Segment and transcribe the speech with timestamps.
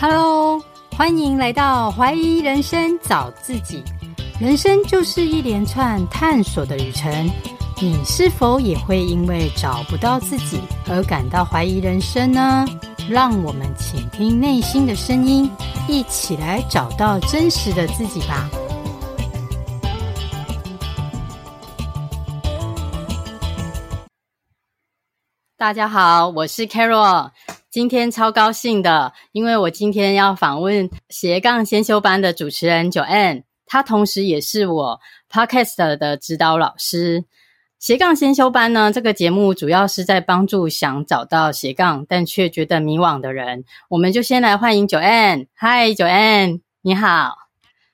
[0.00, 0.60] Hello，
[0.96, 3.82] 欢迎来到怀疑人生找自己。
[4.40, 7.30] 人生就是一连串探索的旅程，
[7.80, 12.66] 你是否也会因为找不到自己而感到怀疑人生呢？
[13.08, 15.50] 让我们倾听内心的声音，
[15.88, 18.50] 一起来找到真实的自己吧。
[25.56, 27.30] 大家好，我是 Carol。
[27.74, 37.24] 今天超高兴的，因为我今天要访问斜杠先修班的主持人 Joanne，她同时也是我 Podcast 的指导老师。
[37.80, 43.64] 斜杠先修班呢，这个节目主要是在帮助想找到斜杠但却觉得迷惘的人。
[43.88, 45.48] 我们就先来欢迎 Joanne。
[45.58, 47.34] Hi Joanne，你好。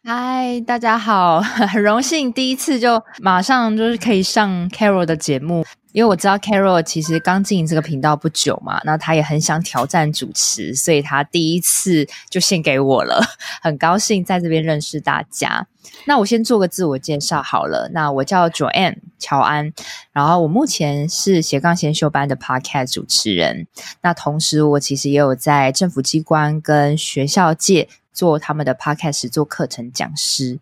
[0.05, 5.65] 嗨大家好，很荣幸第一次就马上就是可以上 Carol 的节目。
[5.93, 13.21] 因为我知道 Carol 其实刚进这个频道不久嘛，那他也很想挑战主持，所以他第一次就献给我了，
[13.61, 15.67] 很高兴在这边认识大家。
[16.07, 19.73] 那我先做个自我介绍好了，那我叫 Joanne 乔安，
[20.13, 23.67] 然后我目前是斜杠先修班的 Podcast 主持人，
[24.03, 30.61] 那同时我其实也有在政府机关跟学校界做他们的 Podcast 做课程讲师。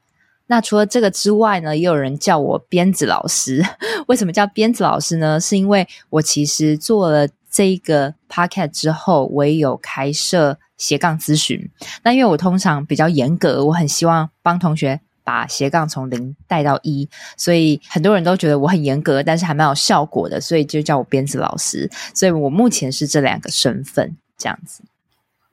[0.48, 3.64] 那除了这个之外呢，也有人叫我鞭子老师。
[4.08, 5.38] 为什么叫鞭子老师呢？
[5.38, 11.70] 是因为我其实做了这一个 podcast 之后，我也有开设斜杠咨询。
[12.02, 21.90] 那因为我通常比较严格，我很希望帮同学把斜杠从零带到一，所以很多人都觉得我很严格，但是还蛮有效果的，所以就叫我鞭子老师。
[22.14, 24.82] 所以我目前是这两个身份，这样子。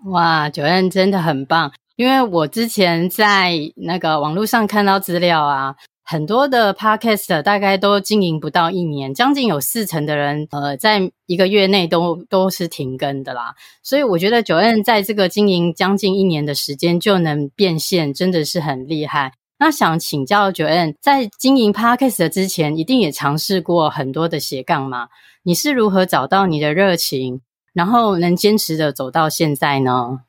[0.05, 1.71] 哇九燕真的很棒。
[1.95, 13.55] 因为我之前在那个网络上看到资料啊，很多的 podcast 大概都经营不到一年，将近有四成的人，呃，在一个月内都都是停更的啦。
[13.81, 19.31] 所以我觉得 Joanne 在这个经营将近一年的时间就能变现，真的是很厉害。
[19.57, 25.07] 那想请教 Joanne，在经营 podcast 之前，一定也尝试过很多的斜杠吗？
[25.43, 27.39] 你是如何找到你的热情，
[27.71, 30.19] 然后能坚持的走到现在呢？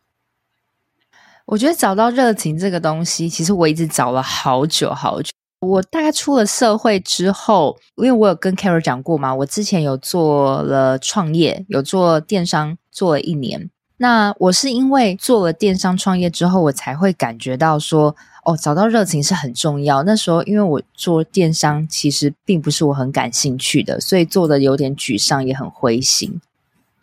[1.47, 5.31] 我觉得找到热情这个东西，其实我一直找了好久好久。
[5.61, 13.71] 我大概出了社会之后，因为我有跟 Carol 讲过嘛，我之前有做了创业，有做电商做了一年。
[13.99, 18.15] 那我是因为做了电商创业之后，我才会感觉到说，
[18.45, 20.03] 哦，找到热情是很重要。
[20.03, 26.41] 那时候因为我做电商其实并不是我很感兴趣的，所以做的有点沮丧，也很灰心。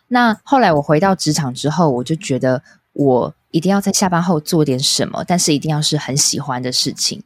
[0.08, 2.62] 那后来我回到职场之后，我就觉得
[2.92, 3.34] 我。
[3.54, 7.22] 一定要在下班后做点什么，但是一定要是很喜欢的事情。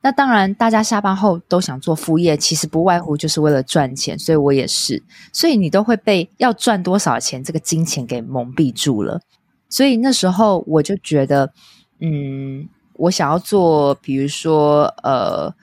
[0.00, 5.00] 那当然，大家下班后都想做副业，其实不外乎就是为了赚钱，所以我也是。
[5.32, 9.20] 所以你都会被要赚多少钱这个金钱给蒙蔽住了。
[9.68, 11.52] 所以那时候我就觉得，
[12.00, 15.54] 嗯，我想要做，比如说，呃，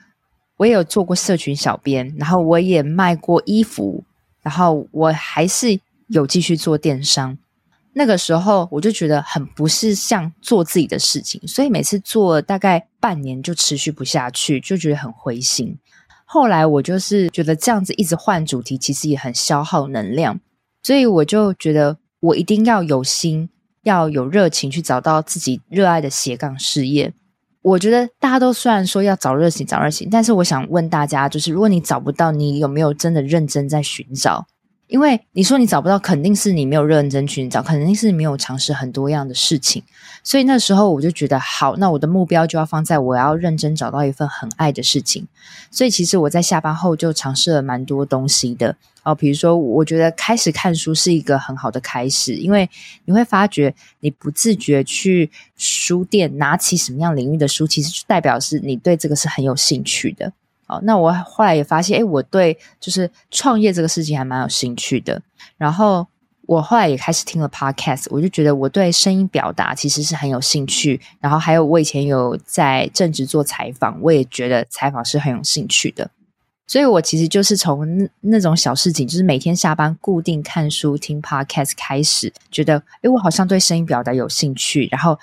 [0.56, 4.02] 我也有做过社群小编，然后我也卖过衣服，
[4.40, 5.78] 然后我还是
[6.08, 7.36] 有继续做电商。
[7.98, 15.78] 那个时候我就觉得很不是像做自己的事情，所以每次做大概半年就持续不下去，就觉得很灰心。
[16.26, 20.38] 后来我就是觉得这样子一直换主题，其实也很消耗能量，
[20.82, 23.48] 所以我就觉得我一定要有心，
[23.84, 27.14] 要有热情去找到自己热爱的斜杠事业。
[27.62, 34.46] 我觉得大家都虽然说要找热情，找热情，但是我想问大家，就是如果你找不到，你有没有真的认真在寻找？
[34.88, 39.82] 因为你说你找不到，肯定是你没有认真寻找，肯定是没有尝试很多样的事情。
[40.22, 45.26] 所以那时候我就觉得，好，那我的目标就要放在我要认真找到一份很爱的事情。
[45.70, 52.68] 所以其实我在下班后就尝试了蛮多东西的哦，比如说，我觉得开始看书是一个很好的开始，因为
[53.04, 60.32] 你会发觉你不自觉去书店拿起什么样领域的书，其实就代表是你对这个是很有兴趣的。
[60.68, 65.22] 好，那我后来也发现，诶，我对就是创业这个事情还蛮有兴趣的。
[65.56, 66.04] 然后
[66.42, 71.00] 我后来也开始听了 podcast，我就觉得我对声音表达其实是很有兴趣。
[71.20, 76.10] 然后还有我以前有在正职做采访，我也觉得采访是很有兴趣的。
[76.66, 85.16] 所以我其实就是从那那种小事情，就是每天下班固定看书、听 podcast 开始，觉得诶，我好像对声音表达有兴趣，然后。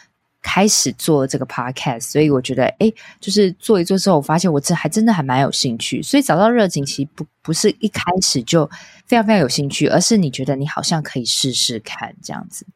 [0.44, 6.04] 开始做这个 podcast，所以我觉得，诶，就是做一做之后，我发现我这还真的还蛮有兴趣。
[6.04, 8.70] 所以找到热情，其实不不是一开始就
[9.08, 12.68] 非常非常有兴趣，而是你觉得你好像可以试试看这样子。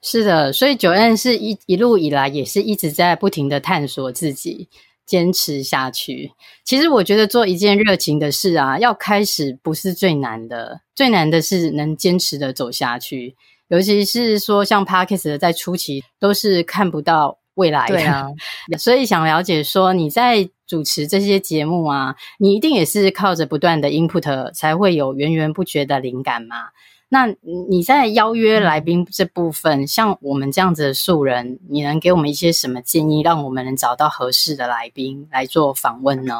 [0.00, 4.68] 是的，所以九恩是一一路以来也是一直在不停的探索自己，
[5.04, 6.32] 坚持下去。
[6.62, 13.34] 其实我觉得做一件热情的事啊，要开始不是最难的，最难的是能坚持的走下去。
[13.68, 18.34] 尤其是说像的在初期都是看不到未来的，
[18.78, 26.68] 所以想了解说你在主持这些节目啊，你一定也是靠着不断的 input 才会有源源不绝的灵感嘛。
[27.10, 27.28] 那
[27.68, 36.34] 你在邀约来宾这部分，嗯、像我们这样子的素人，你能给我们一些什么建议，让我们能找到合适的来宾来做访问呢？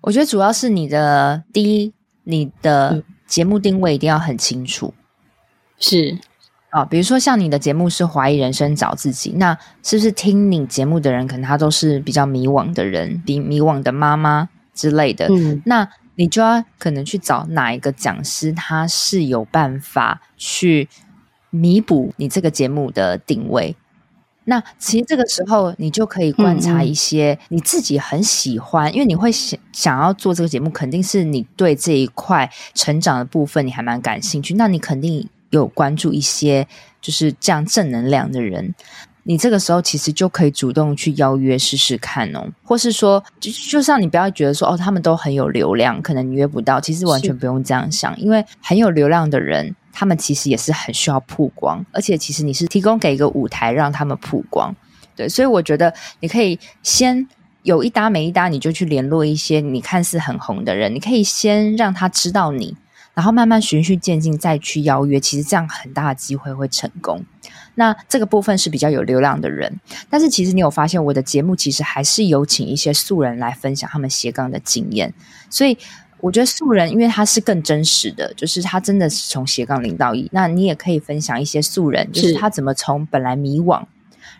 [0.00, 1.92] 我觉得主要是你的第一，
[2.24, 4.94] 你的节目定位一定要很清楚。
[5.82, 6.16] 是
[6.70, 15.26] 啊，比如说像你的节目是怀疑人生找自己，那是不是听你节目的人可能他都是比较迷惘的人，比迷惘的妈妈之类的？
[15.28, 20.88] 嗯，那你就要可能去找哪一个讲师，他是有办法去
[21.50, 23.76] 弥补你这个节目的定位。
[24.44, 34.54] 那其实这个时候，你就可以观察一些你自己很喜欢，嗯嗯，因为你会想想要做这个节目，肯定是你对这一块成长的部分你还蛮感兴趣。
[34.54, 36.66] 那你肯定有关注一些
[37.00, 38.74] 就是这样正能量的人，
[39.22, 49.74] 你这个时候其实就可以主动去邀约试试看哦，或是说，就就像你不要觉得说哦，他们都很有流量，可能你约不到，其实完全不用这样想，因为很有流量的人。
[49.94, 54.74] 他们其实也是很需要曝光，而且其实你是提供给一个舞台让他们曝光，
[55.14, 57.28] 对，所以我觉得你可以先
[57.62, 62.74] 有一搭没一搭，你就去联络一些你看似很红的人，你可以先让他知道你，
[63.14, 67.24] 然后慢慢循序渐进再去邀约，其实这样很大的机会会成功。
[67.74, 69.80] 那这个部分是比较有流量的人，
[70.10, 75.12] 但是其实你有发现我的节目其实还是有请一些素人来分享他们斜杠的经验，
[75.48, 75.76] 所以。
[76.22, 80.28] 我觉得素人，因为他是更真实的，就是他真的是从斜杠零到一。
[80.30, 83.82] 那你也可以分享一些素人，就是他怎么从本来迷惘，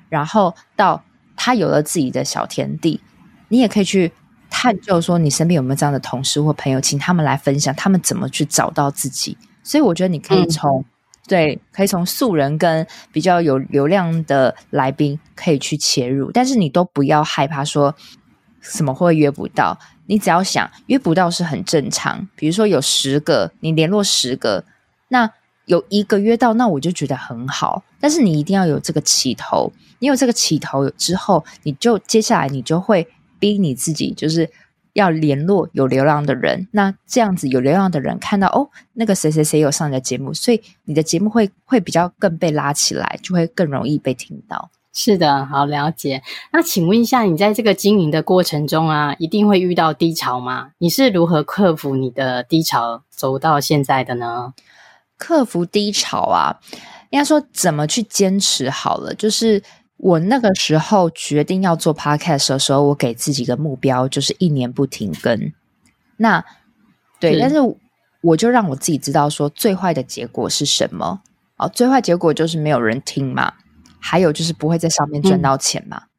[0.08, 1.02] 然后到
[1.34, 3.00] 他有了自己的小天地。
[3.48, 4.12] 你也可以去
[4.52, 9.36] 探究说，你身边有没有这样的同事或朋友，请他们来分享他们怎么去找到自己。
[9.64, 10.84] 所以我觉得你可以从、嗯、
[11.26, 17.94] 对，可以从素人跟比较有流量的来宾可以去切入，但是你都不要害怕说
[18.60, 19.78] 什么会约不到。
[20.06, 24.64] 你只要想约不到是很正常，比如说有十个，你联络十个，
[25.08, 25.30] 那
[25.64, 27.82] 有一个约到，那我就觉得很好。
[28.00, 33.06] 但是你一定要有这个起头，你有这个起头之后，你就接下来你就会
[33.42, 34.48] 逼你自己，就是
[34.92, 36.68] 要联络有流量的人。
[36.70, 44.70] 那这样子有流量的人看到哦，那个谁谁谁有上你的节目，所以你的节目会会比较更被拉起来，就会更容易被听到。
[44.94, 46.22] 是的，好了解。
[46.52, 50.70] 那请问一下，你在这个经营的过程中啊，一定会遇到低潮吗？
[50.78, 54.54] 你是如何克服你的低潮，走到现在的呢？
[55.16, 56.60] 克服低潮啊，
[57.10, 59.14] 应该说怎么去坚持好了。
[59.14, 59.62] 就是
[60.02, 65.52] 我那个时候决定要做 podcast 的时候，我给自己的目标，就是一年不停更。
[66.16, 66.44] 那
[67.20, 67.56] 对，是但是
[68.20, 71.22] 我就让我自己知道说，最坏的结果是什么？
[71.56, 73.54] 哦，最坏结果就是没有人听嘛。
[74.00, 76.02] 还有就是不会在上面赚到钱嘛？
[76.02, 76.10] 嗯、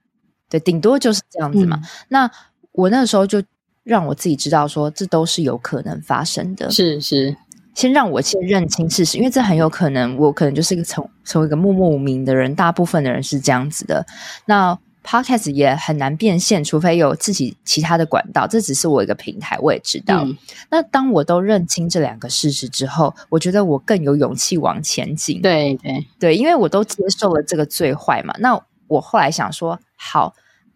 [0.51, 1.77] 对，顶多就是这样子嘛。
[1.83, 2.31] 嗯、那
[2.71, 3.43] 我那个时候就
[3.83, 6.71] 让我自己知道说，这都是有可能发生的。
[6.71, 7.35] 是是，
[7.73, 12.53] 先让我先认清事实，因为这很有可能，我可能就是一个成成为一个默默无名的人。
[12.55, 14.05] 大部分的人是这样子的。
[14.45, 18.47] 那 Podcast 也很难变现，除非有自己其他的管道。
[18.47, 20.23] 这只是我一个平台，我也知道。
[20.23, 20.37] 嗯、
[20.71, 25.41] 那当我都认清这两个事实之后，我觉得我更有勇气往前进。
[25.41, 28.33] 对对对，因为我都接受了这个最坏嘛。
[28.39, 30.33] 那我后来想说，好，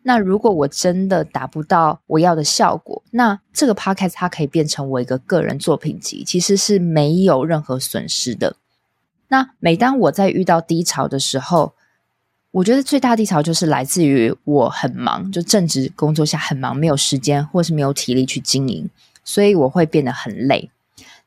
[0.07, 8.55] 那如果我真的达不到我要的效果，那这个 Podcast 它可以变成我一个个人作品集，其实是没有任何损失的。
[9.27, 11.73] 那每当我在遇到低潮的时候，
[12.51, 18.89] 我觉得最大低潮就是来自于我很忙，就正职工作下很忙，没有时间或是没有体力去经营，
[19.25, 20.71] 所以我会变得很累。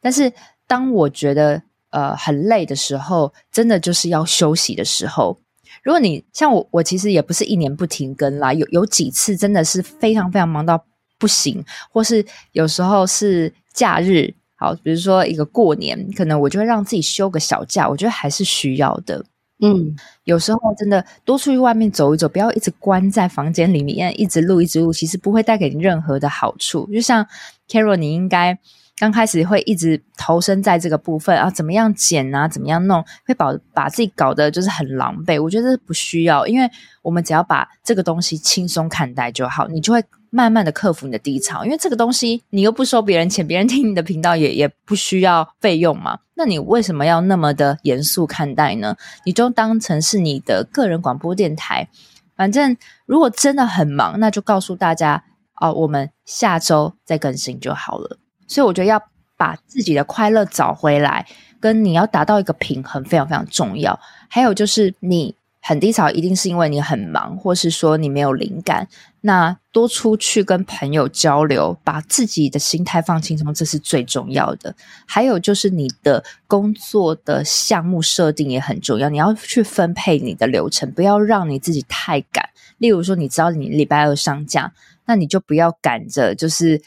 [0.00, 0.32] 但是
[0.66, 5.36] 当我觉得呃很累的时候，真的就是要休息的时候。
[5.82, 10.84] 如果你像我，我其实也不是一年不停更啦，有有几次真的是非常非常忙到
[11.18, 19.24] 不行，或是有时候是假日，好，比如说一个过年，可能我就会让自己休个小假，我觉得还是需要的。
[19.62, 26.88] 嗯，有时候真的多出去外面走一走，不要一直关在房间里面，一直录一直录，其实不会带给你任何的好处。
[26.90, 27.26] 就像
[27.68, 28.58] Carol，你应该
[29.00, 35.42] 刚开始会一直投身在这个部分啊，怎么样剪啊，怎么样弄，会把把自己搞得就是很狼狈。
[35.42, 40.04] 我觉得不需要，因为我们只要把这个东西轻松看待就好，你就会。
[40.32, 46.20] 慢慢的克服你的低潮，因为这个东西你又不收别人钱，别人听你的频道也也不需要费用嘛。
[46.34, 48.94] 那你为什么要那么的严肃看待呢？
[49.24, 51.88] 你就当成是你的个人广播电台。
[52.36, 52.76] 反正
[53.06, 55.24] 如果真的很忙，那就告诉大家
[55.60, 58.20] 哦，我们下周再更新就好了。
[58.50, 59.02] 所以我觉得要
[59.36, 61.26] 把自己的快乐找回来，
[61.58, 63.98] 跟你要达到一个平衡非常非常重要。
[64.28, 65.34] 还有就是你。
[65.62, 68.88] 很低潮，一定是因为你很忙，或是说你没有灵感。
[69.20, 74.74] 那多出去跟朋友交流，把自己的心态放轻松，这是最重要的。
[75.06, 82.48] 还有就是你的工作的项目设定也很重要，你要去分配你的流程，不要让你自己太赶。
[82.78, 84.72] 例如说，你知道你礼拜二上架，
[85.04, 86.80] 那你就不要赶着，就是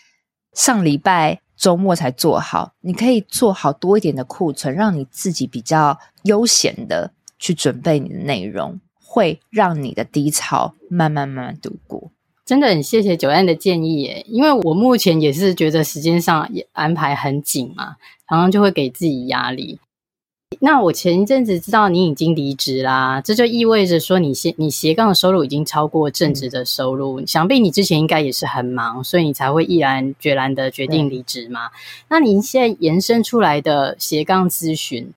[0.54, 2.74] 上礼拜周末才做好。
[2.82, 7.14] 你可以做好多一点的库存，让你自己比较悠闲的。
[7.40, 12.10] 去准备你的内容，会让你的低潮慢慢慢慢度过。
[12.46, 17.98] 真的很谢谢九安的建议耶，因为我目前也是觉得时间上也安排很紧嘛，
[18.30, 19.78] 常常就会给自己压力。
[20.62, 27.22] 那我前一阵子知道你已经离职啦，这就意味着说你斜你斜杠的收入已经超过正职的收入。
[27.22, 31.70] 嗯、想必你之前应该也是很忙，所以你才会毅然决然的决定离职嘛。
[32.10, 35.12] 那您现在延伸出来的斜杠咨询。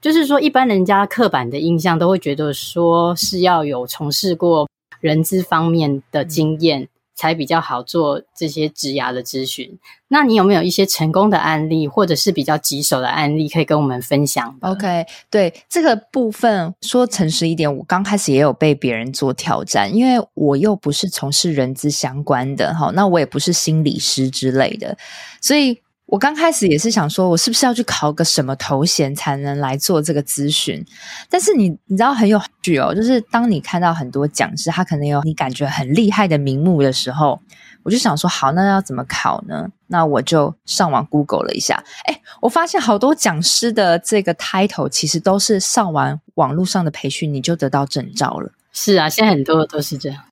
[0.00, 4.66] 就是说，一般人家刻板的印象都会觉得说是要有从事过
[4.98, 6.88] 人资方面的经验，
[7.20, 9.78] 才比较好做这些职涯的咨询。
[10.08, 24.96] 那你有没有一些成功的案例，或者是比较棘手的案例可以跟我们分享？OK，对这个部分说诚实一点，我刚开始也有被别人做挑战，因为我又不是从事人资相关的，哈，那我也不是心理师之类的，
[25.42, 25.82] 所以。
[26.10, 30.84] 我刚开始也是想说，我是不是要去考个什么头衔才能来做这个咨询？
[31.28, 37.40] 但是你你知道很有趣哦，就是当你看到很多讲师，他可能有你感觉很厉害的名目的时候，
[37.84, 39.68] 我就想说，好，那要怎么考呢？
[39.86, 48.50] 那我就上网 Google 了一下，诶，我发现好多讲师的这个 title 其实都是上完网络上的培训，你就得到证照了。
[48.72, 50.24] 是啊，现在很多都是这样。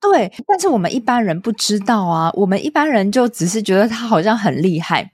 [0.00, 5.10] 对，但是我们一般人不知道啊，我们一般人就只是觉得他好像很厉害。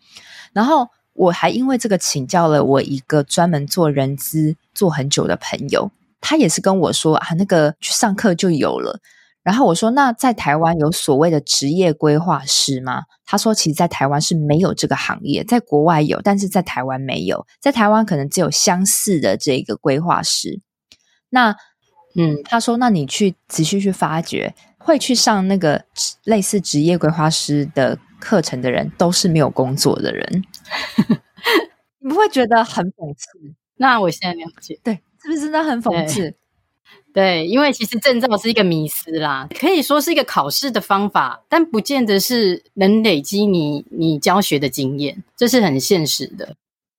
[0.52, 8.98] 然后我还因为这个请教了我一个专门做人资做很久的朋友，他也是跟我说啊，那个去上课就有了。
[9.42, 13.02] 然后我说，那在台湾有所谓的职业规划师吗？
[13.26, 17.44] 他说，其实，在台湾是没有这个行业，在国外有，但是在台湾没有。
[17.60, 20.60] 在台湾可能只有相似的这个规划师。
[21.30, 21.56] 那
[22.14, 24.54] 嗯，他说，那你去仔细去发掘。
[24.84, 25.84] 会去上那个
[26.24, 30.44] 类似职业规划师的课程的人，都是没有工作的人。
[32.00, 33.28] 你不会觉得很讽刺？
[33.76, 36.20] 那我现在了解，对，是不是真的很讽刺？
[36.20, 36.34] 对，
[37.44, 46.56] 对，因为其实证照是一个迷思啦，可以说是一个考试的方法，但不见得是能累积你你教学的经验，这是很现实的，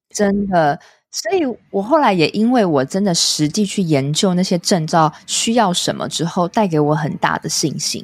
[0.10, 0.80] 真的。
[1.16, 8.04] 所以我后来也因为我真的实地去研究那些证照需要什么之后，带给我很大的信心。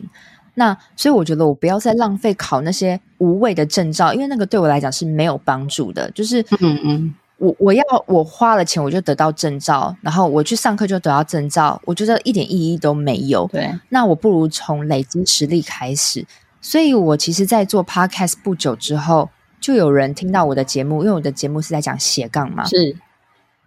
[0.54, 6.10] 那所以我觉得我不要再浪费考那些无谓的证照，因为那个对我来讲是没有帮助的。
[6.12, 13.48] 就是嗯嗯，我我要我花了钱我就得到证照，然后我去上课就得到证照，我觉得一点意义都没有。
[13.52, 16.24] 对，那我不如从累积实力开始。
[16.62, 19.30] 所以我其实，在做 Podcast 不久之后。
[19.60, 22.96] 就有人听到我的节目，因为我的节目是在讲斜杠嘛，是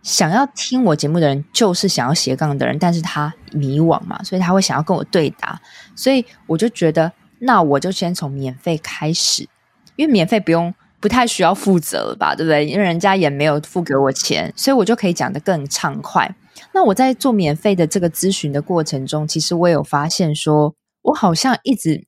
[0.03, 5.61] 想要听我节目的人，就是想要斜杠的人，但是他迷惘嘛，所以他会想要跟我对答，
[5.95, 9.49] 所以我就觉得，那我就先从免费开始，
[9.97, 12.67] 因为免费不用不太需要负责了吧，对不对？
[12.67, 16.35] 因为人家也没有付给我钱，所以我就可以讲的更畅快。
[16.73, 22.07] 那我在做免费的这个咨询的过程中，其实我有发现说，我好像一直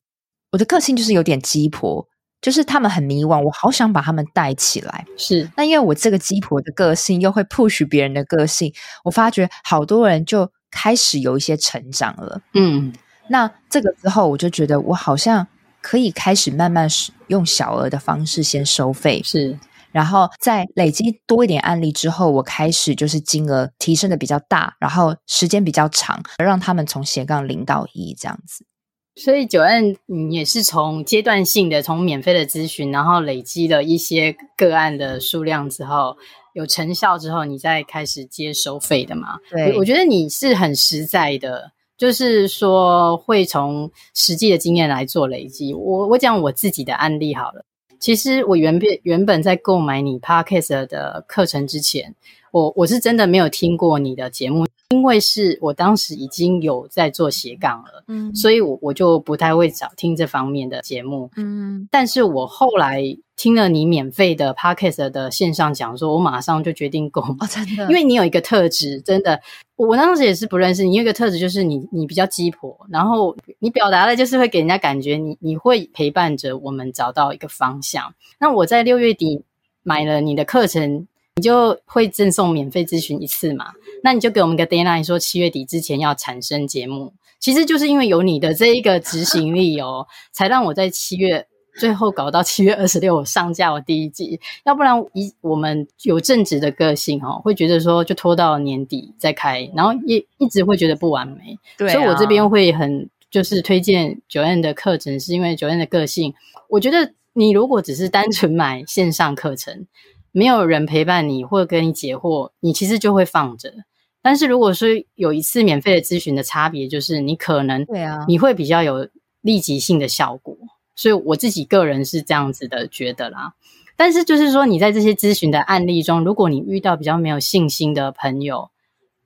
[0.53, 2.09] 我的个性就是有点鸡婆。
[2.45, 5.07] 就是他们很迷惘，我好想把他们带起来。
[5.17, 8.71] 是，那因为我这个鸡婆的个性，又会 push 别人的个性，
[9.03, 12.43] 我发觉好多人就开始有一些成长了。
[12.53, 12.93] 嗯，
[13.29, 15.47] 那这个之后，我就觉得我好像
[15.81, 16.87] 可以开始慢慢
[17.29, 19.59] 用小额的方式先收费，是，
[19.91, 28.67] 然后在累积多一点案例之后，我开始就是金额提升的比较大，然后时间比较长，让他们从斜杠零到一这样子。
[29.16, 36.16] 所以，Joanne，你也是从阶段性的从免费的咨询，然后累积了一些个案的数量之后，
[36.52, 39.38] 有成效之后，你再开始接收费的嘛？
[39.50, 45.73] 对，我，我觉得你是很实在的，就是说会从实际的经验来做累积。
[45.73, 47.64] 我我讲我自己的案例好了，
[48.00, 52.16] 其实我原本原本在购买你 Podcast 的课程之前，
[52.55, 54.65] 我我是真的没有听过你的节目。
[54.91, 63.03] 因为是我当时已经有在做斜杠了，嗯，所以我我就不太会找听这方面的节目，嗯，但是我后来
[63.35, 69.41] 听了你免费的 Podcast 的线上讲座，我马上就决定购买，哦，真的，因为你有一个特质，真的，
[69.75, 78.15] 我当时也是不认识你，有一个特质就是你你比较鸡婆，然后你表达的就是会给人家感觉你你会陪伴着我们找到一个方向。
[78.39, 79.43] 那我在六月底。
[79.87, 83.73] 买了你的课程，你就会赠送免费咨询一次嘛。
[84.03, 87.12] 那你就给我们个 deadline，说七月底之前要产生节目。
[87.41, 94.41] 其实就是因为有你的这一个执行力哦， 才让我在七月最后搞到七月二十六我上架我第一季。
[94.64, 101.59] 要不然以我们有正直的个性哦，会觉得说就拖到年底再开，然后一一直会觉得不完美。
[101.76, 103.09] 对啊，所以我这边会很。
[103.31, 106.33] 就是推荐 Joanne 的课程，是因为 Joanne 的个性。
[106.69, 109.88] 我觉得你如果只是单纯买线上课程，
[110.37, 113.73] 没有人陪伴你或者跟你解惑，你其实就会放着。
[114.21, 119.09] 但是如果说有一次免费的咨询的差别，就是你可能对啊，你会比较有
[119.43, 120.57] 立即性的效果。
[120.97, 123.53] 所以我自己个人是这样子的觉得啦。
[123.97, 128.71] 但是就是说你在这些咨询的案例中，如果你遇到比较没有信心的朋友，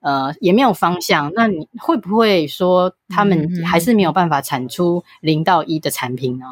[0.01, 1.33] 呃，也没有方向。
[1.35, 6.45] 那你会不会说他们还是没有办法产出零到一的产品呢？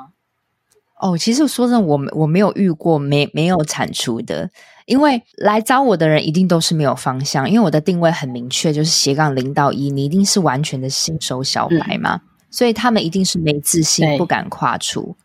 [1.01, 4.51] 哦，其实说真的，我我没有遇过没没有产出的，
[4.87, 15.17] 因为来找我的人一定都是没有方向，因为我的定位很明确，就是斜杠零到一，你一定是完全的新手小白嘛，嗯、所以他们一定是没自信，不敢跨出。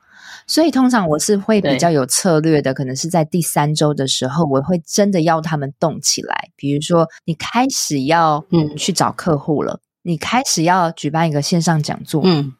[0.47, 6.49] 所以通常我是会比较有策略的，可能是在第三周的时候，我会真的要他们动起来。
[6.57, 8.75] 比如说，你开始要嗯。
[8.75, 12.51] 去找客户了，嗯、你开始要举办一个线上讲座，嗯，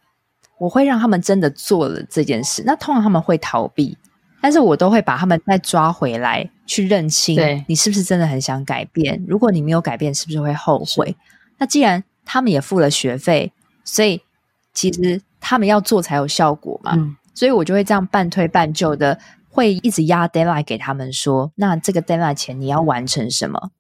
[0.62, 2.62] 我会让他们真的做了这件事。
[2.68, 3.98] 那通常他们会逃避，
[4.40, 9.26] 但是我都会把他们再抓回来，去认清，对，你是不是真的很想改变？
[9.28, 11.16] 如果你没有改变，是不是会后悔？
[11.58, 13.52] 那既然他们也付了学费，
[13.84, 14.22] 所以
[14.72, 16.94] 其实他们要做才有效果嘛。
[16.96, 19.18] 嗯所以我就会这样半推半就的，
[19.50, 23.72] 会一直压 deadline 给他们说，那这个 deadline 前你要完成什么？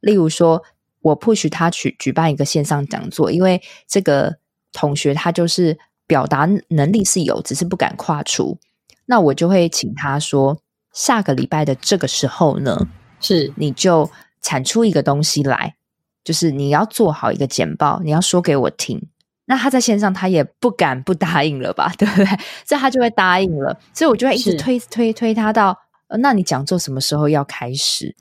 [0.00, 0.62] 例如说，
[1.02, 4.38] 我 push 他去举办一个线上讲座，因为这个
[4.72, 8.58] 同学他就是表达能力是有，只是不敢跨出。
[9.06, 10.58] 那我就会请他说，
[10.92, 12.88] 下个礼拜的这个时候呢，
[13.20, 15.76] 是你就产出一个东西来，
[16.22, 19.08] 就是你要做好一个简报，你要说给我听。
[19.46, 22.24] 那他在线上，他也不敢不答应了吧， 对不对？
[22.64, 23.78] 所以他就会答应了。
[23.92, 25.78] 所以我就会一直推推推他到，
[26.08, 28.16] 呃，那你讲座什么时候要开始？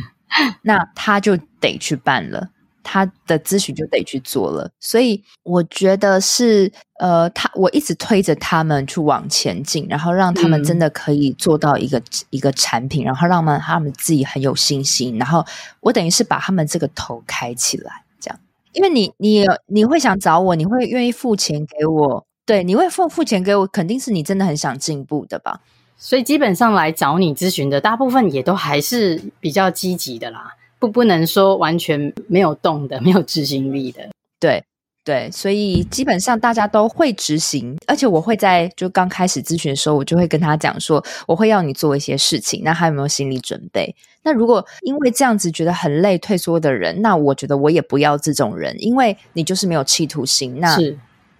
[0.62, 2.50] 那他就得去办了，
[2.86, 4.70] 他的咨询就得去做了。
[4.78, 6.70] 所以我觉得是，
[7.00, 15.18] 呃，他我一直推着他们去往前进，然后让他们真的可以做到一个、嗯、一个产品，然后让他们他们自己很有信心。
[15.18, 15.44] 然后
[15.80, 18.04] 我等于是把他们这个头开起来。
[18.20, 18.38] 这样
[18.72, 25.60] 因为你你你会想找我，你会愿意付钱给我，对，你会付付钱给我，肯定是你真的很想进步的吧？
[25.98, 34.08] 所以基本上来找你咨询的大部分也都还是比较积极的啦，不不能说完全没有动的，没有执行力的，
[34.40, 34.64] 对。
[35.04, 43.94] 对，所以基本上大家都会执行，而且我会在就刚开始咨询的时候，我就会跟他讲说，我会要你做一些事情，那他有没有心理准备？
[44.24, 50.58] 那如果因为这样子觉得很累退缩的人，那我觉得我也不要这种人，因为你就是没有企图心。
[50.58, 50.98] 那是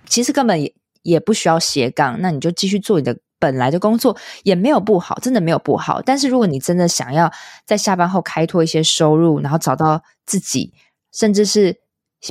[0.08, 0.72] 其实根本也
[1.02, 6.00] 也不需要斜杠，那你就继续做你的本来的工作，也没有不好，真的没有不好。
[6.02, 7.32] 但是如果你真的想要
[7.64, 10.72] 在下班后开拓一些收入，然后找到自己，
[11.12, 11.78] 甚至是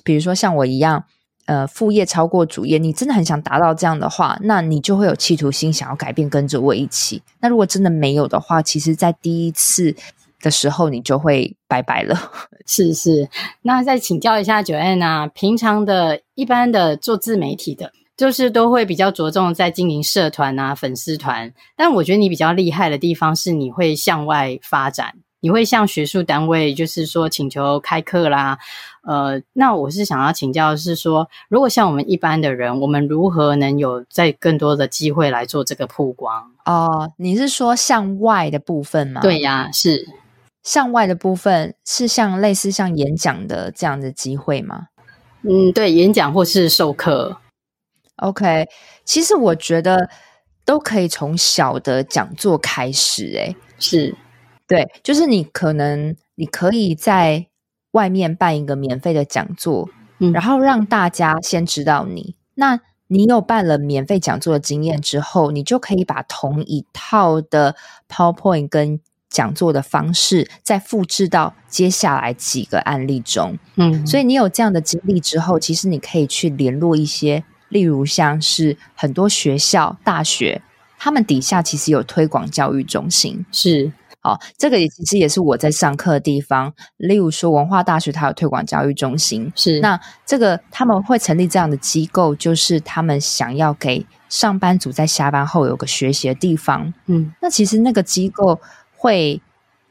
[0.04, 1.06] 比如说像我一样。
[1.48, 7.22] 呃，副业超过主业，你真的很想达到这样的话，那你就会有企图心，想要改变，跟着我一起。
[7.40, 9.96] 那如果真的没有的话，其实，在第一次
[10.42, 12.20] 的时候，你就会拜拜了。
[12.66, 13.30] 是是，
[13.62, 21.54] 那再请教一下 Joanne 啊，平常的一般的做自媒体的，就是都会比较着重在经营社团啊、粉丝团。
[21.76, 25.16] 但我觉得你比较厉害的地方是，你会向外发展。
[25.42, 28.58] 你会向学术单位，就是说请求开课啦，
[29.04, 36.52] 呃，那我是想要请教，是说如果像我们一般的人，我们如何能有在更多的机会来做这个曝光？
[36.66, 39.22] 哦，你是说向外的部分吗？
[39.22, 40.08] 对呀，是
[40.64, 44.88] 向外的部分，是像类似像演讲的这样的机会吗？
[45.44, 47.38] 嗯，对，演讲或是授课。
[48.18, 48.68] OK，
[49.04, 50.10] 其实我觉得
[50.64, 54.16] 都可以从小的讲座开始，诶，是。
[54.68, 57.46] 对，就是你可能你可以在
[57.92, 59.88] 外面办一个免费的讲座，
[60.20, 62.36] 嗯，然后让大家先知道你。
[62.56, 67.76] 那你有办了免费讲座的经验之后，你就可以把同一套的
[68.10, 69.00] PowerPoint 跟
[69.30, 73.60] 讲座的方式再复制到接下来几个案例中。
[73.76, 80.62] 嗯，所以你有这样的经历之后，其实你可以去联络一些，例如像是很多学校、大学，
[80.98, 83.92] 他们底下其实有推广教育中心，是。
[84.22, 86.74] 哦，这个也其实也是我在上课的地方。
[86.98, 89.80] 例如说，文化大学它有推广教育中心，是。
[89.82, 96.92] 那这个他们会成立这样的机构，就是他们想要给上班族在下班后有个学习的地方。
[97.06, 98.60] 嗯，那其实那个机构
[98.98, 99.40] 会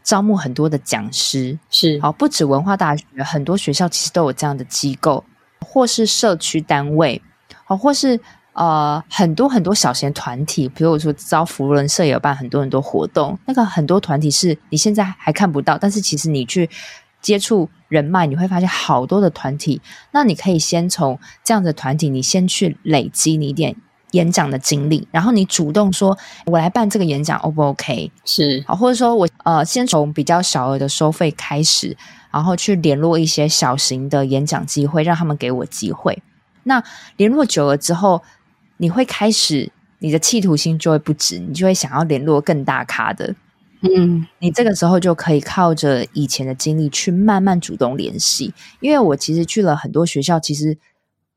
[0.02, 2.00] 招募很多的讲师，是。
[2.02, 5.22] 哦，不止文化大学，很多学校其实都有这样的机构，
[5.60, 7.22] 或是社区单位，
[7.64, 8.18] 好，或是
[8.52, 16.68] 呃很多很多小型团体，比如说招福人社也有办很多很多活动，那个很多团体是你现在还看不到，但是其实你去
[17.20, 19.80] 接触人脉，你会发现好多的团体，
[20.12, 23.76] 那你可以先从这样的团体，你先去累积你一点。
[24.12, 31.96] 演讲的经历，然后你主动说：“我来办这个演讲，O 不 OK？” 是好，或者说我呃，先从比较小额的收费开始，
[32.30, 36.22] 然后去联络一些小型的演讲机会，让他们给我机会。
[36.64, 36.82] 那
[37.16, 38.22] 联络久了之后，
[38.78, 43.34] 你会开始你的企图心就会不止，你就会想要联络更大咖的。
[43.80, 48.52] 嗯，你这个时候就可以靠着以前的经历去慢慢主动联系。
[48.80, 50.78] 因为我其实去了很多学校，其实。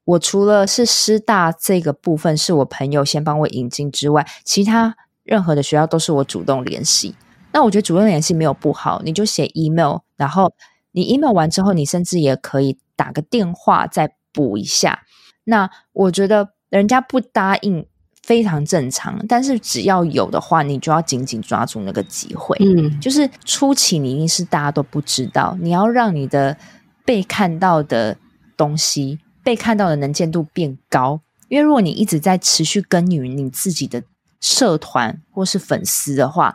[0.08, 7.14] 我除了是师大这个部分是我朋友先帮我引进之外，其他任何的学校都是我主动联系。
[7.52, 10.54] 那我觉得主动联系没有不好，你就写 email，然后
[10.94, 15.02] 你 email 完之后，你甚至也可以打个电话再补一下。
[15.46, 17.84] 那我觉得人家不答应
[18.22, 22.56] 非常正常，但是只要有的话，你就要紧紧抓住那个机会。
[22.60, 26.56] 嗯，就是初期你一定是大家都不知道，你要让你的
[27.04, 28.18] 被看到的
[28.56, 29.18] 东西。
[29.44, 34.04] 被看到的能见度变高，因为如果你一直在持续耕耘你自己的
[34.42, 36.54] 社团或是粉丝的话，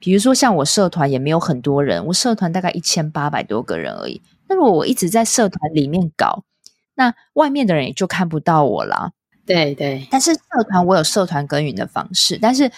[0.00, 4.20] 比如说像我社团也没有很多人，我社团大概一千八百多个人而已。
[4.48, 6.42] 那如果我一直在社团里面搞，
[6.94, 9.12] 那外面的人也就看不到我啦。
[9.44, 12.70] 对对，但是社团我有社团耕耘的方式，但是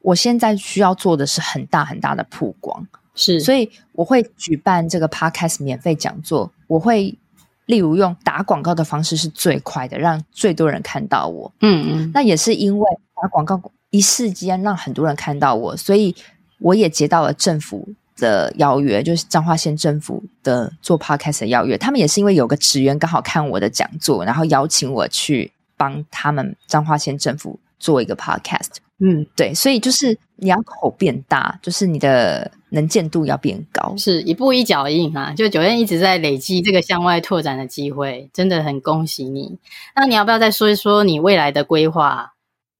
[0.00, 7.18] 我现在需要做的是很大很大的曝光，是，所以我会举办这个 Podcast 免费讲座，我会。
[7.66, 11.52] 例如用打广告的方式是最快的，让最多人看到我。
[11.62, 12.88] 嗯嗯，那也是因为
[13.20, 16.14] 打广告一时间让很多人看到我，所以
[16.60, 21.76] 我也接到了政府的邀约，就是彰化县政府的做 podcast 的邀约。
[21.76, 28.76] 他们也是因为有个职员刚好看我的讲座，然后邀请我去帮他们彰化县政府做一个 podcast。
[28.98, 35.34] 嗯，对，所以就是你要口变大，就是你的能见度要变高，是一步一脚印啊。
[35.36, 39.58] 就 Joanne 一直在累积这个向外拓展的机会，真的很恭喜你。
[39.94, 42.32] 那你要不要再说一说你未来的规划？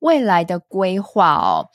[0.07, 1.69] 未来的规划哦，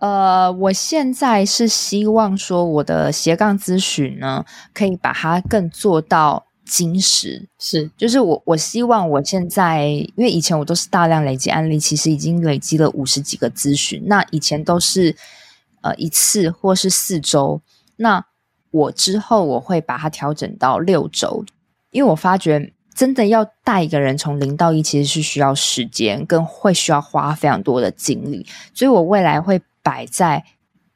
[0.00, 6.44] 呃，我现在是希望说我的斜杠咨询呢，可以把它更做到。
[6.70, 14.02] 金石是，就是我，我希望我现在，因为以前我都是大量累积案例，其实已经累积了五十几个咨询。
[14.04, 15.16] 那以前都是
[15.80, 17.62] 呃一次或是四周，
[17.96, 18.22] 那
[18.70, 21.42] 我之后我会把它调整到六周，
[21.90, 30.44] 因为我发觉真的要带一个人从零到一，其实是需要时间，跟会需要花非常多的精力，所以我未来会摆在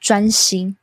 [0.00, 0.76] 专心。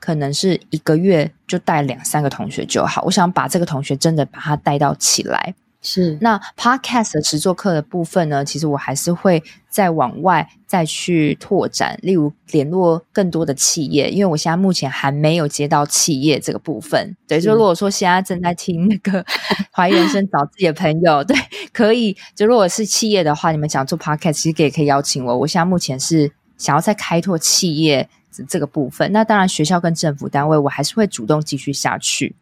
[0.00, 3.02] 可能是一个月就带两三个同学就好。
[3.02, 5.54] 我想把这个同学真的把他带到起来。
[5.82, 8.44] 是那 Podcast 的实作课的部分呢？
[8.44, 17.16] 其实我还是会再往外再去拓展，例如联络更多的企业，因为我现在目前还没有接到企业这个部分。
[17.26, 19.24] 对，就如果说现在正在听那个
[19.74, 21.36] 怀疑人生找自己的朋友，对，
[21.72, 22.16] 可以。
[22.34, 25.36] 就如果是企业的话，你们想做 Podcast，其实也可以邀请我。
[25.38, 28.08] 我现在目前是想要再开拓企业。
[28.48, 32.34] 这个部分，那当然学校跟政府单位，我还是会主动继续下去。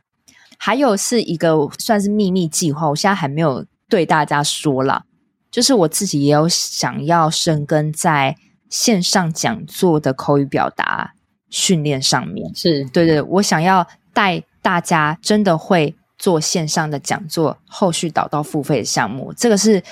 [0.62, 5.02] 还有是一个算是秘密计划，我现在还没有对大家说啦。
[5.50, 8.36] 就是我自己也有想要深耕在
[8.68, 11.14] 线上讲座的口语表达
[11.48, 12.54] 训练上面。
[12.54, 19.32] 是对对，我想要带大家真的会做线上的讲座，后续导到付费的项目。
[19.32, 19.82] 这个是。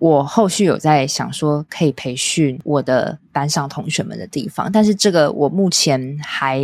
[0.00, 6.60] 我后续有在想说可以培训我的班上同学们的地方，但是这个我目前还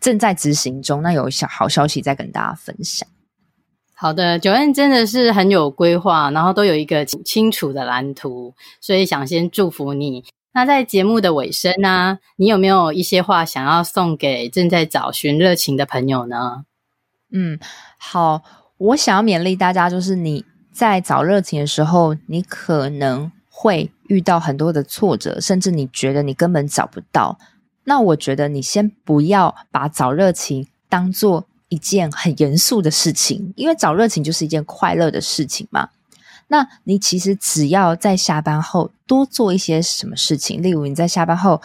[0.00, 1.02] 正在执行中。
[1.02, 3.08] 那有小好消息再跟大家分享。
[3.94, 10.24] 好的，Joanne 真的是很有规划，然后都有一个清楚的蓝图，所以想先祝福你。
[10.52, 16.64] 那在节目的尾声呢、啊，你有没有一些话想要送给正在找寻热情的朋友呢？
[17.32, 17.58] 嗯，
[17.98, 18.42] 好，
[18.78, 20.44] 我想要勉励大家，就是你。
[20.72, 27.36] 在找热情的时候，你可能会遇到很多的挫折，甚至你觉得你根本找不到。
[27.90, 35.88] 那我觉得你先不要把找热情当做一件很严肃的事情，因为找热情就是一件快乐的事情嘛。
[36.46, 41.60] 那你其实只要在下班后多做一些什么事情，例如你在下班后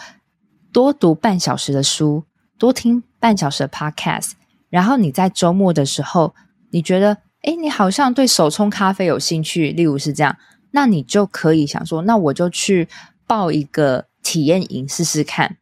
[0.72, 2.24] 多读半小时的书，
[2.58, 4.32] 多听半小时的 podcast，
[4.68, 6.34] 然后你在周末的时候，
[6.70, 7.18] 你觉得。
[7.42, 10.36] 哎，你好像对手冲咖啡有兴趣，例如是这样，
[10.72, 12.88] 那你就可以想说，那我就去
[13.24, 15.56] 报一个体验营试试看。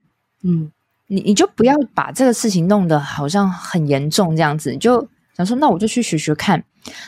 [0.47, 0.71] 嗯，
[1.07, 6.63] 你你就不要把这个事情弄得好像很严重这样子，你就想说，那我就去学学看。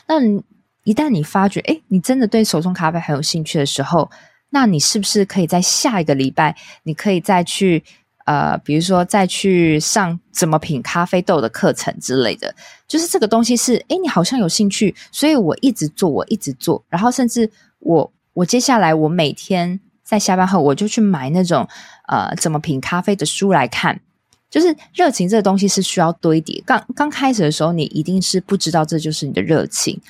[0.08, 0.14] 那
[0.84, 4.10] 一旦你发觉，诶，你真的对手冲咖啡很有兴趣的时候，
[4.50, 7.84] 那你是不是可以在下一个礼拜，你可以再去
[8.24, 12.54] 呃，比如说再去上怎么品咖啡豆的课程之类的？
[12.88, 19.80] 就是这个东西是，诶，你好像有兴趣，所以我一直做，我一直做，然后甚至我我接下来我每天。
[20.06, 21.66] 在下班后，我就去买那种
[22.06, 24.00] 呃怎么品咖啡的书来看。
[24.48, 26.62] 就是热情这个东西是需要堆叠。
[26.64, 30.00] 刚刚开始的时候，你一定是不知道这就是你的热情。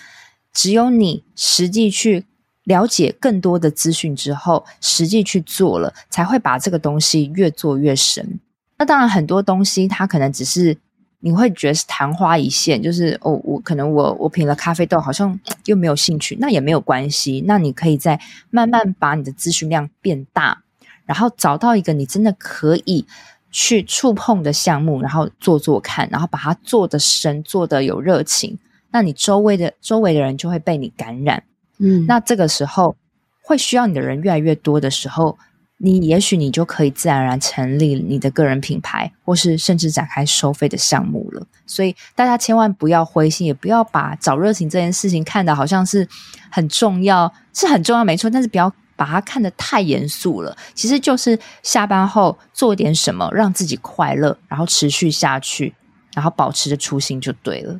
[0.53, 2.27] 只有你实际去
[2.65, 8.39] 了解更多的资讯之后，实际去做了，才会把这个东西越做越深。
[8.77, 10.77] 那当然，很多东西它可能只是。
[11.21, 17.43] 你会觉得是昙花一现，就是哦，我可能我我品了咖啡豆，好像又没有兴趣，那也没有关系。
[17.47, 20.63] 那你可以再慢慢把你的资讯量变大，
[21.05, 23.07] 然后找到一个你真的可以
[23.51, 28.59] 去触碰的项目，然后做做看，然后把它做得深，做得有热情。
[28.91, 31.43] 那你周围的周围的人就会被你感染，
[31.79, 32.95] 嗯，那这个时候
[33.43, 35.39] 会需要你的人越来越多的时候。
[35.79, 41.47] 你也许你就可以自然而然成立你的个人品牌，或是甚至展开收费的项目了。
[41.67, 46.09] 所以大家千万不要灰心，也不要把找热情这件事情看得好像是
[46.51, 50.57] 很重要，是很重要没错，但是不要把它看得太严肃了。
[50.75, 55.75] 其实就是下班后做点什么，让自己快乐，然后持续下去，
[56.15, 57.79] 然后保持着初心就对了。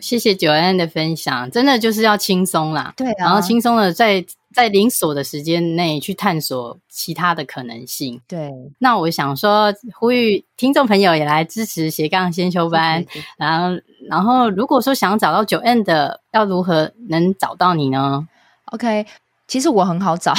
[0.00, 4.24] 谢谢 Joanne 的分享，真的就是要轻松啦，对啊，然后轻松的在
[4.54, 8.20] 在零锁的时间内去探索其他的可能性。
[8.28, 13.04] 对，那我想说，呼吁听众朋友也来支持斜杠先修班。
[13.36, 18.26] 然后，然后如果说想找到 Joanne 的，要如何能找到你呢
[18.66, 19.04] ？OK，
[19.48, 20.32] 其实我很好找，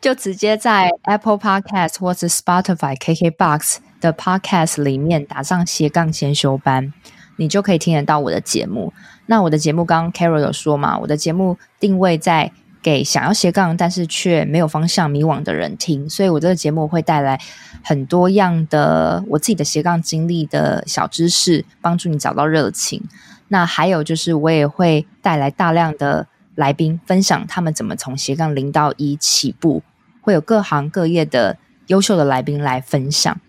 [0.00, 6.92] 就直接在 Apple Podcast 或是 Spotify、KKBox 的 Podcast 里面打上斜杠先修班。
[7.36, 8.92] 你就可以听得到我的节目。
[9.26, 12.52] 那我的节目刚刚 Carol 有说嘛，我的节目定位在
[12.84, 17.40] 给想要斜杠但是却没有方向、迷惘的人听，所以我这个节目会带来
[17.82, 23.02] 很多样的我自己的斜杠经历的小知识，帮助你找到热情。
[23.48, 29.82] 那还有就是我也会带来大量的来宾，分享他们怎么从斜杠零到一起步，
[30.20, 33.40] 会有各行各业的优秀的来宾来分享。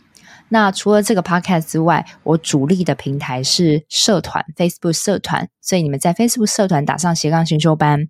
[0.47, 8.07] 那除了这个 podcast 之外，我主力的平台是社团 Facebook 社团，所以你们在 Facebook 社团打上斜杠先修班，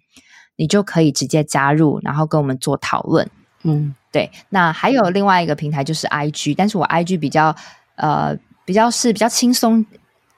[0.55, 3.29] 你就可以直接加入，然后跟我们做讨论。
[3.63, 4.29] 嗯，对。
[4.49, 7.55] 那还有另外一个平台就是 IG，但是我 IG 比较
[7.95, 9.85] 呃比较是比较轻松，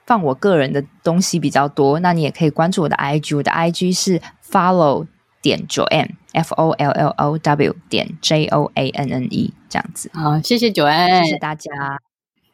[0.06, 2.00] 放我个人的东西比较多。
[2.00, 5.06] 那你也可以关注我的 IG，我的 IG 是 follow
[5.42, 9.52] 点 Joanne F O L L O W 点 J O A N N E
[9.68, 10.10] 这样子。
[10.14, 11.70] 好，谢谢 Joanne，谢谢大家。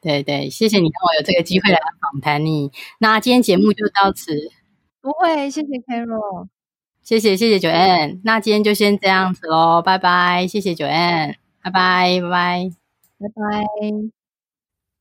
[0.00, 2.70] 对对，谢谢你让我有这个机会来访谈你。
[2.98, 4.32] 那今天节目就到此。
[5.00, 6.48] 不会，谢谢 Carol，
[7.04, 8.20] 谢谢谢谢 Joanne。
[8.24, 12.70] 那今天就先这样子喽，拜拜，谢谢 Joanne，拜拜拜拜
[13.20, 13.66] 拜拜。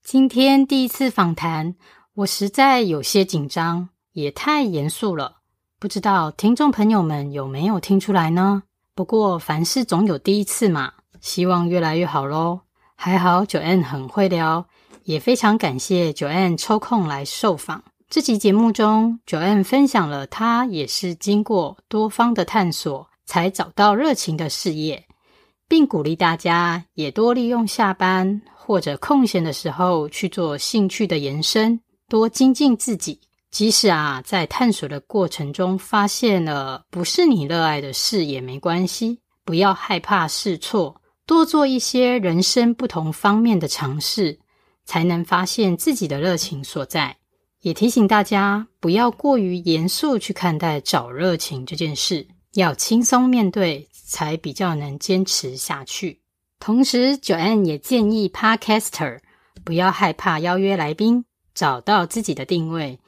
[0.03, 1.75] 今天第一次访谈，
[2.15, 5.37] 我实在有些紧张，也太严肃了。
[5.79, 8.63] 不知道听众朋友们有没有听出来呢？
[8.93, 12.59] 不过凡事总有第一次嘛，希望越来越好喽。
[12.95, 14.65] 还好 Joanne 很会聊，
[15.03, 17.81] 也非常感谢 Joanne 抽空来受访。
[18.13, 25.03] 这集节目中，Joanne 分享了她也是经过多方的探索才找到热情的事业，
[25.67, 33.19] 并鼓励大家也多利用下班或者空闲的时候去做兴趣的延伸，多精进自己。
[33.49, 40.95] 即使啊，在探索的过程中发现了不是你热爱的事也没关系，不要害怕试错，
[41.25, 44.39] 多做一些人生不同方面的尝试，
[44.85, 47.17] 才能发现自己的热情所在。
[47.63, 56.19] 也提醒大家，不要过于严肃去看待找热情这件事，要轻松面对，才比较能坚持下去。
[56.59, 59.19] 同时，Joanne 也建议 Podcaster
[59.63, 61.23] 不要害怕邀约来宾，
[61.55, 62.99] 找到自己的定位。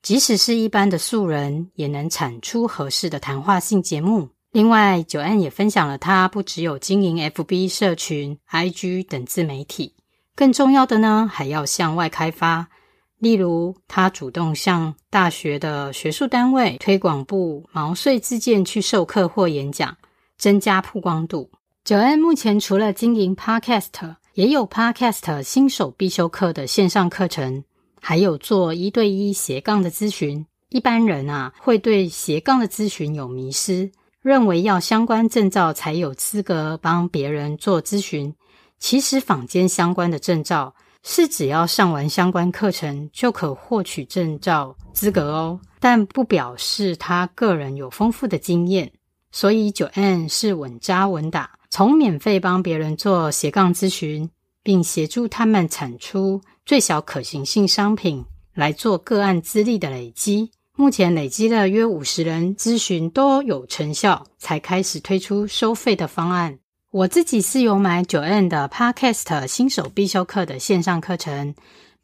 [0.00, 4.28] 即使是一般的素人，也能产出合适的谈话性节目。
[4.52, 9.96] 另外，Joanne 也分享了他不只有经营 FB 社群、IG 等自媒体，
[10.36, 12.68] 更重要的呢，还要向外开发。
[13.24, 19.96] 例如，他主动向大学的学术单位、推广部毛遂自荐去授课或演讲，
[20.36, 21.50] 增加曝光度。
[21.86, 27.64] Joanne 目前除了经营 Podcast，也有 Podcast 新手必修课的线上课程。
[27.98, 38.34] 还有做一对一斜杠的咨询，一般人啊会对斜杠的咨询有迷失，认为要相关证照才有资格帮别人做咨询。
[38.78, 40.74] 其实坊间相关的证照
[41.06, 48.90] 是只要上完相关课程就可获取证照资格哦，但不表示他个人有丰富的经验。
[49.30, 54.30] 所以九 N 是稳扎稳打，从免费帮别人做斜杠咨询，
[54.62, 60.52] 并协助他们产出最小可行性商品，来做个案资历的累积。
[60.76, 66.58] 目前累积了约五十人咨询都有成效，才开始推出收费的方案。
[66.94, 71.52] 我自己是有买 Joanne 的 Podcast 新手必修课的线上课程，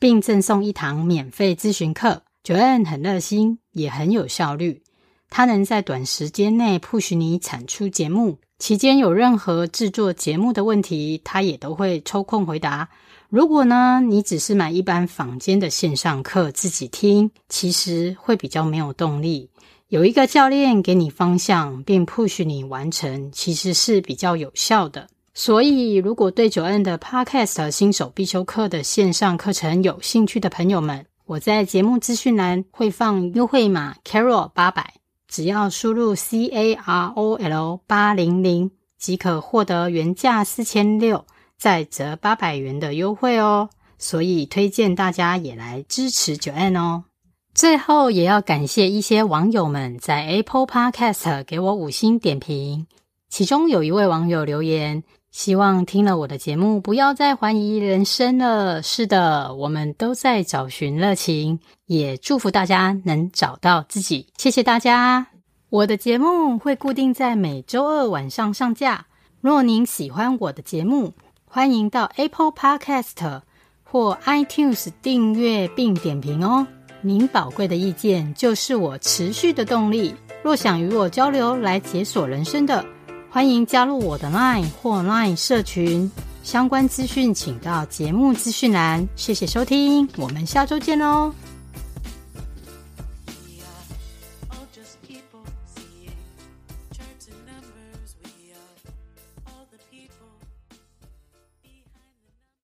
[0.00, 2.22] 并赠送一堂免费咨询课。
[2.42, 4.82] Joanne 很热心，也很有效率。
[5.28, 12.88] 他能在短时间内 push 你产出节目，期间有任何制作节目的问题，他也都会抽空回答。
[13.28, 19.50] 如果呢，你只是买一般坊间的线上课自己听，其实会比较没有动力。
[19.90, 25.08] 有一个教练给你方向，并 push 你完成，其实是比较有效的。
[25.34, 34.94] 所以，如果对九 N 的 Podcast 新手必修课的线上课程有兴趣的朋友们，我在节目资讯栏会放优惠码 Carol 八百，
[35.26, 41.26] 只要输入 C A R O L 八零零即可获得原价四千六
[41.58, 43.70] 再折八百元的优惠哦。
[43.98, 47.02] 所以推荐大家也来支持九 N 哦。
[47.52, 52.86] 最后，也要感谢一些网友们在 Apple Podcast 给我五星点评。
[53.28, 58.82] 其中有一位网友留言，希望听了我的节目不要再怀疑人生了。
[58.82, 64.28] 是的，我们都在找寻热情，也祝福大家能找到自己。
[64.38, 65.26] 谢谢大家。
[65.68, 69.06] 我的节目会固定在每周二晚上上架。
[69.40, 71.12] 若您喜欢我的节目，
[71.44, 73.42] 欢迎到 Apple Podcast
[73.84, 76.66] 或 iTunes 订阅并点评哦。
[77.02, 80.14] 您宝贵的意见就是我持续的动力。
[80.42, 82.84] 若想与我交流来解锁人生的，
[83.30, 86.10] 欢迎加入我的 Line 或 Line 社群。
[86.42, 89.06] 相关资讯请到节目资讯栏。
[89.16, 91.32] 谢谢收听，我们下周见哦。